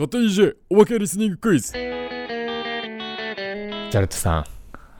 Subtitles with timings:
[0.00, 1.90] 勝手に DJ お化けリスニングクイズジャ
[4.00, 4.46] ルトさん、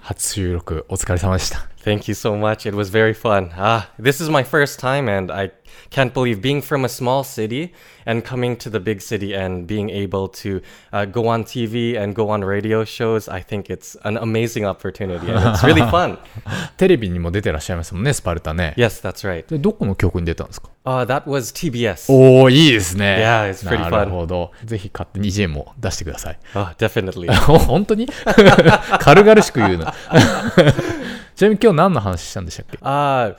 [0.00, 1.69] 初収録お疲れ様でした。
[1.83, 2.65] Thank you so much.
[2.65, 3.51] It was very fun.
[3.55, 5.51] Ah, this is my first time, and I
[5.91, 7.73] can't believe being from a small city
[8.07, 10.61] and coming to the big city and being able to
[10.91, 13.29] uh, go on TV and go on radio shows.
[13.29, 16.17] I think it's an amazing opportunity, and it's really fun.
[16.77, 18.73] テレビにも出てらっしゃいますもんね、スパルタね。
[18.77, 19.47] Yes, that's right.
[19.47, 22.11] で、どこの曲に出たんですか Uh, that was TBS.
[22.11, 23.17] おー、いいですね。
[23.19, 24.05] Yeah, it's pretty な fun.
[24.05, 24.51] るほど。
[24.63, 26.39] ぜひ勝手に DJ も出してください。
[26.55, 27.31] Oh, definitely.
[27.59, 28.07] 本当に
[28.99, 29.93] 軽々しく言うな。
[31.40, 33.34] ちなみに今日何の話したんでしたっけ Uh,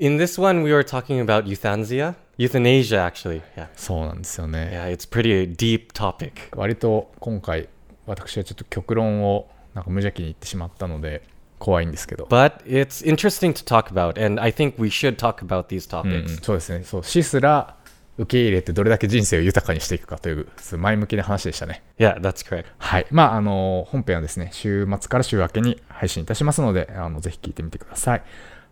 [0.00, 3.42] in this one, we were talking about euthanasia, euthanasia, actually.
[3.56, 4.70] Yeah, そうなんですよね。
[4.72, 6.32] yeah, it's pretty deep topic.
[6.56, 7.68] 割と今回、
[8.06, 11.22] 私はちょっと極論をなんか無邪気に言ってしまったので、
[11.60, 12.24] 怖いんですけど。
[12.24, 16.42] But it's interesting to talk about, and I think we should talk about these うんうん topics.
[16.44, 16.84] そうですね。
[16.84, 17.76] そう、死すら
[18.16, 20.46] 受け入れてどれだけ人生を豊かにしていくかという、
[20.78, 21.82] 前向きな話でしたね。
[21.98, 22.66] Yeah, that's correct.
[22.78, 23.06] はい。
[23.10, 28.22] まあ、あの、本編はですね、週末から週明けに配信いたしますので、あの、ぜひ聞いてみてください。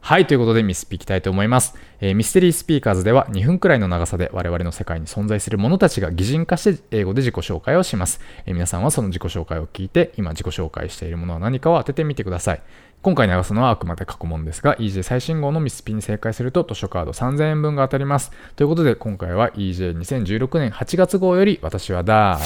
[0.05, 0.27] はい。
[0.27, 1.77] ということで、ミスピいきたいと思います。
[2.01, 8.21] えーミステリースピーカーズでは2分くらいの長さで我々の世界に存在する者たちが擬人化して英語で自己紹介をします。
[8.45, 12.63] えー皆さんはその自己紹介を聞いて、今自己紹介しているものは何かを当ててみてください。
[13.01, 18.33] 今回流すのはあくまで過去問ですが、EJ 最新号のミスピに正解すると図書カード3000円分が当たります。
[18.57, 22.39] ということで、今回は EJ2016 年8月号より私は誰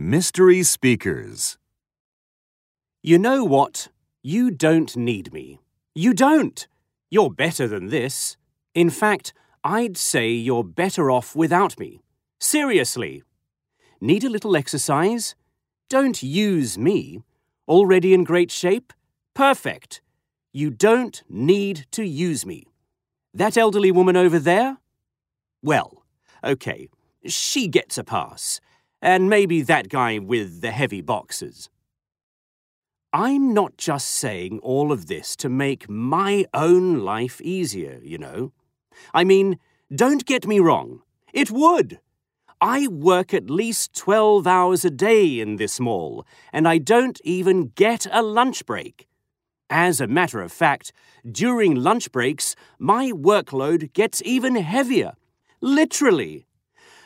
[0.00, 1.58] Mystery Speakers.
[3.02, 3.90] You know what?
[4.22, 5.60] You don't need me.
[5.98, 6.68] You don't.
[7.08, 8.36] You're better than this.
[8.74, 9.32] In fact,
[9.64, 12.02] I'd say you're better off without me.
[12.38, 13.22] Seriously.
[13.98, 15.34] Need a little exercise?
[15.88, 17.22] Don't use me.
[17.66, 18.92] Already in great shape?
[19.32, 20.02] Perfect.
[20.52, 22.66] You don't need to use me.
[23.32, 24.76] That elderly woman over there?
[25.62, 26.04] Well,
[26.44, 26.88] okay,
[27.24, 28.60] she gets a pass.
[29.00, 31.70] And maybe that guy with the heavy boxes.
[33.18, 38.52] I'm not just saying all of this to make my own life easier, you know.
[39.14, 39.58] I mean,
[39.90, 41.00] don't get me wrong,
[41.32, 41.98] it would.
[42.60, 47.72] I work at least 12 hours a day in this mall, and I don't even
[47.74, 49.08] get a lunch break.
[49.70, 50.92] As a matter of fact,
[51.24, 55.14] during lunch breaks, my workload gets even heavier.
[55.62, 56.44] Literally.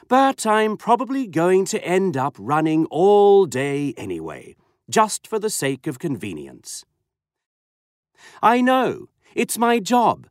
[0.09, 4.57] But I'm probably going to end up running all day anyway,
[4.91, 6.85] just for the sake of convenience.
[8.43, 10.29] I know, it's my job,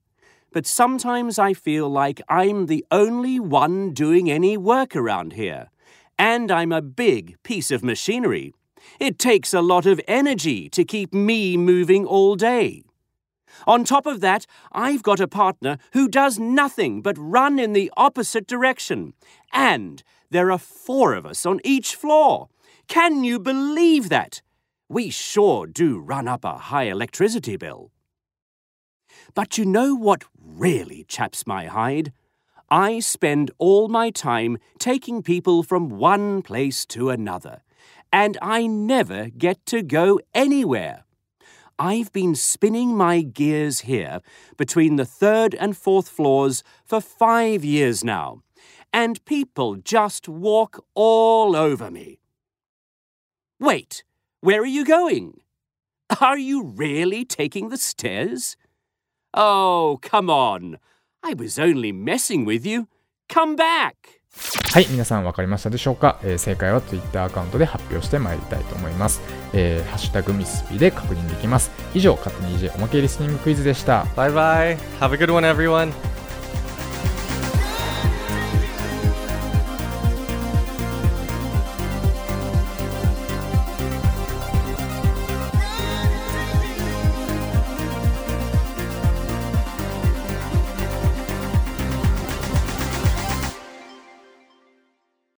[0.52, 5.70] but sometimes I feel like I'm the only one doing any work around here.
[6.18, 8.54] And I'm a big piece of machinery.
[9.00, 12.84] It takes a lot of energy to keep me moving all day.
[13.66, 17.92] On top of that, I've got a partner who does nothing but run in the
[17.98, 19.14] opposite direction.
[19.52, 22.50] And there are four of us on each floor.
[22.88, 24.42] Can you believe that?
[24.92, 27.92] We sure do run up a high electricity bill.
[29.36, 32.12] But you know what really chaps my hide?
[32.72, 37.62] I spend all my time taking people from one place to another,
[38.12, 41.06] and I never get to go anywhere.
[41.78, 44.22] I've been spinning my gears here
[44.58, 48.42] between the third and fourth floors for five years now,
[48.92, 52.20] and people just walk all over me.
[53.60, 54.04] Wait,
[54.41, 55.41] where are you going?
[56.21, 58.57] Are you really taking the stairs?
[59.33, 60.79] Oh, come on.
[61.23, 62.87] I was only messing with you.
[63.29, 64.21] Come back.
[64.73, 69.23] はい、皆さん分かりましたでしょうか、えー正解は Twitter アカウントで発表してまいりたいと思います。
[69.53, 71.71] えーハッシュタグミスピで確認できます。
[71.95, 74.05] 以上、勝手に EJ おまけリスニングクイズでした。
[74.17, 74.79] Bye bye.
[75.01, 75.93] Have a good one, everyone.